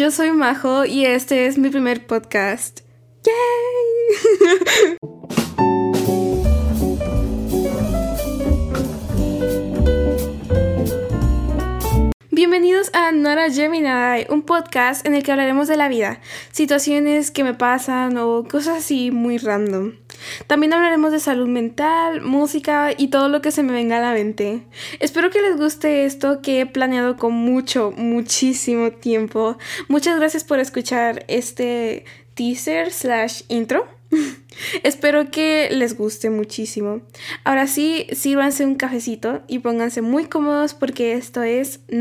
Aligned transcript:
Yo 0.00 0.10
soy 0.10 0.30
Majo 0.30 0.86
y 0.86 1.04
este 1.04 1.44
es 1.44 1.58
mi 1.58 1.68
primer 1.68 2.06
podcast. 2.06 2.80
¡Yay! 3.22 4.96
Bienvenidos 12.30 12.90
a 12.94 13.12
Nora 13.12 13.50
Gemini, 13.50 14.24
un 14.30 14.40
podcast 14.40 15.04
en 15.04 15.12
el 15.12 15.22
que 15.22 15.32
hablaremos 15.32 15.68
de 15.68 15.76
la 15.76 15.90
vida, 15.90 16.22
situaciones 16.50 17.30
que 17.30 17.44
me 17.44 17.52
pasan 17.52 18.16
o 18.16 18.44
cosas 18.44 18.78
así 18.78 19.10
muy 19.10 19.36
random. 19.36 19.96
También 20.46 20.72
hablaremos 20.72 21.12
de 21.12 21.20
salud 21.20 21.48
mental, 21.48 22.20
música 22.22 22.90
y 22.96 23.08
todo 23.08 23.28
lo 23.28 23.42
que 23.42 23.52
se 23.52 23.62
me 23.62 23.72
venga 23.72 23.98
a 23.98 24.00
la 24.00 24.12
mente. 24.12 24.62
Espero 24.98 25.30
que 25.30 25.42
les 25.42 25.56
guste 25.56 26.04
esto 26.04 26.40
que 26.42 26.60
he 26.60 26.66
planeado 26.66 27.16
con 27.16 27.32
mucho, 27.32 27.92
muchísimo 27.96 28.90
tiempo. 28.90 29.58
Muchas 29.88 30.18
gracias 30.18 30.44
por 30.44 30.58
escuchar 30.58 31.24
este 31.28 32.04
teaser 32.34 32.92
slash 32.92 33.42
intro. 33.48 33.86
Espero 34.82 35.30
que 35.30 35.68
les 35.70 35.96
guste 35.96 36.30
muchísimo. 36.30 37.00
Ahora 37.44 37.66
sí, 37.66 38.06
sírvanse 38.12 38.64
un 38.64 38.74
cafecito 38.74 39.42
y 39.46 39.60
pónganse 39.60 40.02
muy 40.02 40.26
cómodos 40.26 40.74
porque 40.74 41.14
esto 41.14 41.42
es 41.42 41.80
No 41.88 41.98